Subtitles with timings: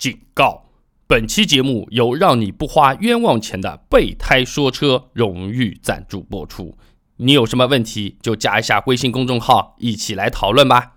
[0.00, 0.64] 警告：
[1.06, 6.74] 本期节目由让你不花冤枉钱的备胎说车荣誉赞助播出。
[7.18, 10.94] 你有什么问题就加一下微信公众号，一起来讨论吧。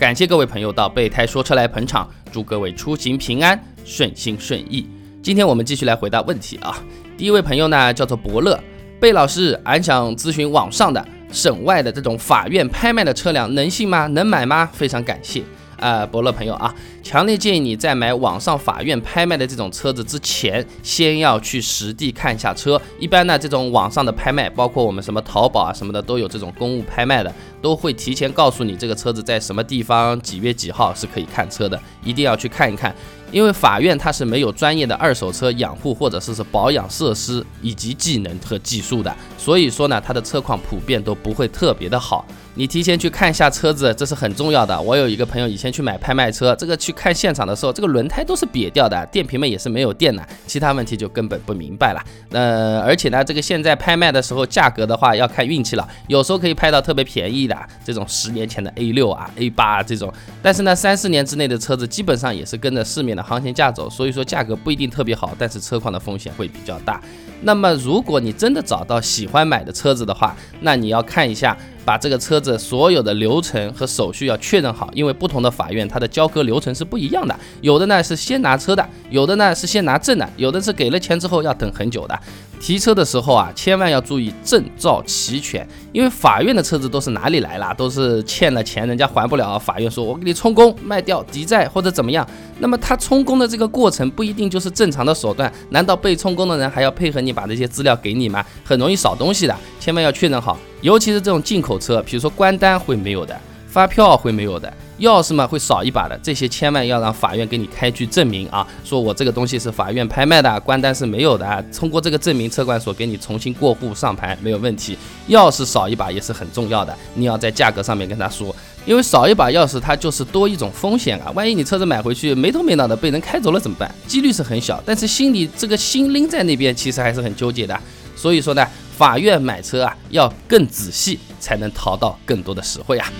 [0.00, 4.88] 感谢各位朋友到备胎说车来捧场，祝各位出行平安，顺心顺意。
[5.22, 6.74] 今天我们继续来回答问题啊。
[7.18, 8.58] 第一位朋友呢叫做伯乐，
[8.98, 14.06] 贝老师，俺想咨询网上的、省外的这种法院拍卖的车辆，能信吗？
[14.06, 14.70] 能买吗？
[14.72, 15.42] 非常感谢。
[15.80, 22.80] 呃，伯乐朋友啊，强烈建议你在买网上法院拍卖的这种车子之前，先要去实地看一下车。
[22.98, 32.94] 一般呢，这种网上的拍卖，包括我们什么淘宝啊什么的，都有这种公务拍卖的，都会提前告诉你这个车子在什么地方，几月几号是可以看车的，一定要去看一看。
[33.30, 42.24] 因为法院它是没有专业的二手车养护或者是是保养设施以及技能和技术的，所以说呢，它的车况普遍都不会特别的好。
[42.54, 44.78] 你提前去看一下车子，这是很重要的。
[44.82, 52.02] 我有一个朋友以前去买拍卖车，这个去看现场的时候，这个轮胎都是瘪掉的，电瓶们也是没有电的，其他问题就根本不明白了。
[52.32, 67.00] 呃，而且呢，这个现在拍卖的时候价格的话要看运气了，有时候可以拍到特别便宜的这种十年前的 A 六啊、A 八啊这种，但是呢，三四年之内的车子基本上也是跟着市面的行情价走，所以说价格不一定特别好，但是车况的风险会比较大。
[67.42, 71.56] 那么如果你真的找到喜欢买的车子的话，那你要看一下。
[71.82, 82.16] 把这个车子所有的流程和手续要确认好，因为不同的法院它的交割流程是不一样的，有的呢是先拿车的，有的呢是先拿证的，有的是给了钱之后要等很久的。
[82.60, 87.72] 提车的时候啊，千万要注意证照齐全，因为法院的车子都是哪里来啦？
[87.72, 92.24] 都是欠了钱人家还不了，法院说我给你充公卖掉抵债或者怎么样。
[92.58, 98.44] 那么他充公的这个过程不一定就是正常的手段，难道被充公的人还要配合你把这些资料给你吗？
[98.62, 100.58] 很容易少东西的，千万要确认好。
[100.82, 103.34] 尤其是这种进口车，比如说关单会没有的，
[103.70, 114.98] 发票会没有的，钥匙嘛会少一把的，这些千万要让法院给你开具证明啊，说我这个东西是法院拍卖的，关单是没有的，通过这个证明，车管所给你重新过户上牌没有问题。
[115.28, 118.54] 钥匙少一把也是很重要的，你要在价格上面跟他说，
[118.84, 123.94] 因为少一把钥匙它就是多一种风险啊，万一你车子买回去没头没脑的被人开走了怎么办？
[124.08, 127.78] 几率是很小，但是心里这个心拎在那边，其实还是很纠结的。
[128.16, 128.66] 所以说呢。
[129.00, 133.10] 法院买车啊，要更仔细，才能淘到更多的实惠啊。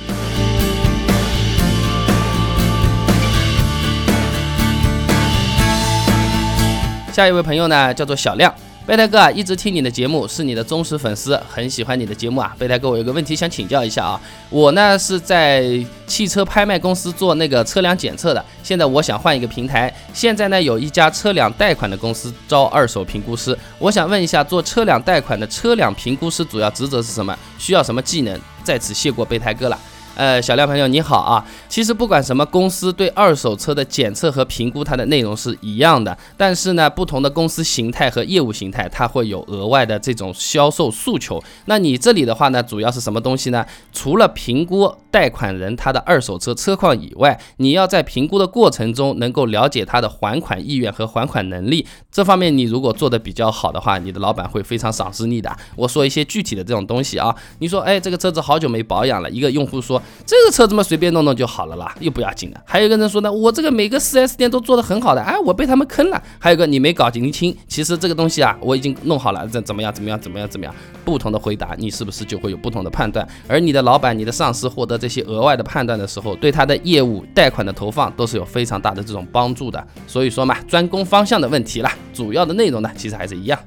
[7.21, 8.51] 下一位朋友呢，叫做小亮。
[8.87, 12.57] 备胎哥啊，一直听你的节目，是你的忠实粉丝，很喜欢你的节目啊。
[12.59, 15.63] 备胎哥，我有个问题想请教一下啊，我呢是在
[16.07, 27.39] 汽车拍卖公司做那个车辆检测的，现在我想换一个平台，现在呢有一家车辆贷款的公司招二手评估师，我想问一下，做车辆贷款的车辆评估师主要职责是什么？
[27.59, 28.41] 需要什么技能？
[28.65, 29.79] 在此谢过备胎哥了。
[30.21, 41.43] 呃，小亮朋友你好啊，其实不管什么公司对二手车的检测和评估，它的内容是一样的，但是呢，不同的公司形态和业务形态，它会有额外的这种销售诉求。
[41.65, 43.65] 那你这里的话呢，主要是什么东西呢？
[43.95, 51.87] 除了评估贷款人他的二手车车况以外，你要在评估的过程中能够了解他的还款意愿和还款能力。
[52.13, 55.51] 这方面你如果做的比较好的话，你的老板会非常赏识你的。
[55.77, 60.03] 我说一些具体的这种东西啊，你说，哎，这个车子好久没保养了，一个用户说。
[60.27, 62.61] 这个车子嘛，随便弄弄就好了啦，又不要紧的。
[62.65, 66.23] 还有一个人说呢，我这个每个 4S 店都做的很好的，哎，我被他们坑了。
[66.39, 70.75] 还有个你没搞清清，其实这个东西啊，我已经弄好了，怎怎么样怎么样怎么样怎么样？
[71.05, 73.27] 不同的回答，你是不是就会有不同的判断？
[73.49, 79.85] 而你的老板、你的上司获得这些额外的判断的时候，对他的业务贷款的投放都是有非常大的这种帮助的。
[80.07, 83.59] 所以说嘛，专攻方向的问题了，主要的内容呢，其实还是一样。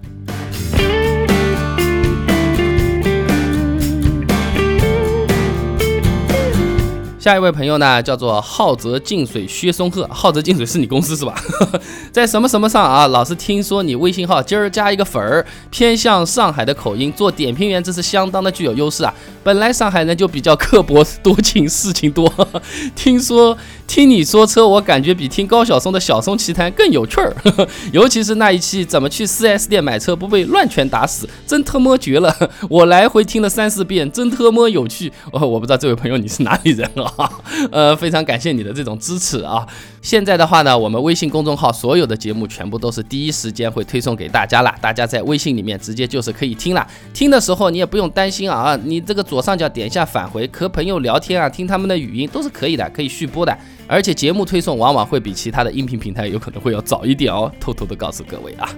[7.23, 10.05] 下一位朋友呢，叫做浩泽净水薛松鹤。
[10.11, 11.33] 浩泽净水是你公司是吧？
[12.11, 13.07] 在什么什么上啊？
[13.07, 19.13] 老是听说你微信号今儿加一个粉儿，偏向上海的口音，做点评员这是相当的具有优势啊。
[19.41, 22.29] 本来上海人就比较刻薄多情，事情多。
[22.93, 23.57] 听说。
[23.85, 27.35] 听你说车，我感觉比听高晓松的《晓松奇谈》更有趣儿，
[27.93, 32.35] 尤其是那一期怎么去 4S 店买车不被乱拳打死，真特么绝了！
[32.69, 35.11] 我来回听了三四遍，真特么有趣。
[35.31, 37.29] 哦，我不知道这位朋友你是哪里人啊？
[37.71, 39.67] 呃，非常感谢你的这种支持啊。
[40.03, 46.85] 现在的话呢，我们微信公众号所有的节目全部都是第一时间会推送给大家了，大家在微信里面直接就是可以听了。
[47.13, 53.57] 听的时候你也不用担心啊，你这个左上角点一下返回，和朋友聊天啊，听他们的语音都是可以的，可以续播的。
[53.87, 58.69] 而且节目推送往往会比其他的音频平台有可能会要早一点哦，偷偷的告诉各位啊。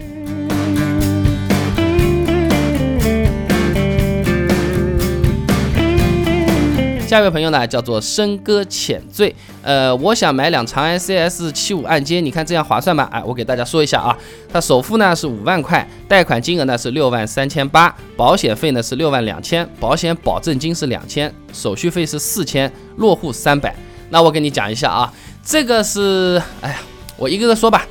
[7.15, 13.07] 下一位朋友呢，叫做深歌浅醉，呃，我想买辆长安 CS 七五按揭，你看这样划算吗？
[13.09, 14.17] 哎，我给大家说一下啊，
[14.51, 23.73] 它首付呢是五万块，贷款金额呢是六万三千八，保险费呢是六万两千，保险保证金是两千，手续费是四千，落户三百。
[24.09, 26.79] 那我跟你讲一下啊，这个是，哎呀，
[27.15, 27.87] 我一个个说吧，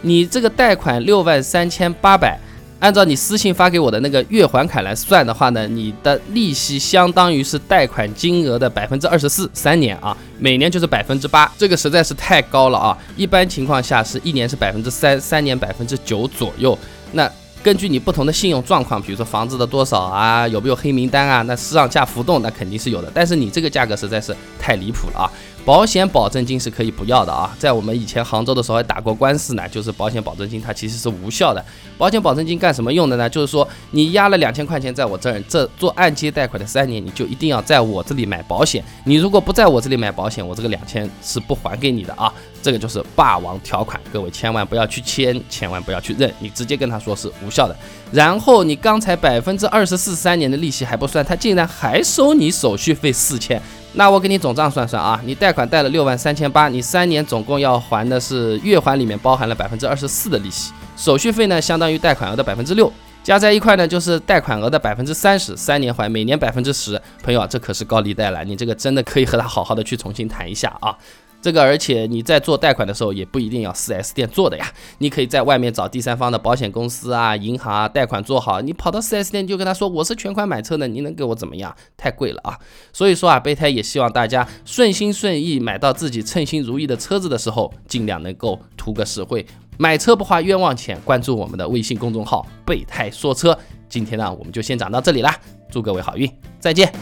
[0.00, 2.40] 你这个贷款六万三千八百。
[2.82, 12.98] 按照你私信发给我的那个月还款来算的话呢，你的利息相当于是贷款金额的百分之二十四，三年啊，每年就是百分之八，这个实在是太高了啊！
[13.16, 16.76] 一般情况下是一年是百分之三，三年百分之九左右。
[17.12, 17.30] 那
[17.62, 25.30] 根据你不同的信用状况，比如说房子的多少啊，有没有黑名单啊，那市场价浮动那肯定是有的，但是你这个价格实在是太离谱了啊！
[25.64, 31.64] 保险保证金是可以不要的啊，在我们以前杭州的时候还打过官司呢，就是保险保证金它其实是无效的。
[31.96, 33.30] 保险保证金干什么用的呢？
[33.30, 38.82] 就是说你压了两千块钱在我这儿，这做按揭贷款的三年，你就一定要在我这里买保险。
[39.04, 42.32] 你如果不在我这里买保险，我这个两千是不还给你的啊。
[42.62, 47.76] 这个就是霸王条款，各位千万不要去签，千万不要去认，你直接跟他说是无效的。
[48.12, 53.60] 然后你刚才百分之二十四三年的利息还不算，他竟然还收你手续费四千。
[53.94, 62.90] 那我给你总账算算啊，你贷款贷了六万三千八，你三年总共要还的是月还里面包含了百分之二十四的利息，手续费呢相当于贷款额的百分之六，
[63.22, 70.96] 加在一块呢就是贷款额的百分之三十，三年还每年百分之十，朋友啊这可是高利贷了，你这个真的可以和他好好的去重新谈一下啊。
[71.42, 78.60] 这个，而且你在做贷款的时候也不一定要 4S 店做的呀，你可以在外面找第三方的保险公司啊、银行啊，贷款做好。
[78.60, 81.74] 你跑到 4S 店就跟他说我是全款买车的，你能给我怎么样？
[81.96, 82.56] 太贵了啊！
[82.92, 89.44] 所以说啊，备胎也希望大家顺心顺意买到自己称心如意的车子的时候，尽量能够图个实惠，
[89.78, 90.96] 买车不花冤枉钱。
[91.04, 93.58] 关注我们的微信公众号“备胎说车”。
[93.90, 95.36] 今天呢，我们就先讲到这里啦，
[95.70, 96.30] 祝各位好运，
[96.60, 96.92] 再见。